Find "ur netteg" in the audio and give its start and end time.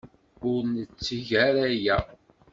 0.49-1.27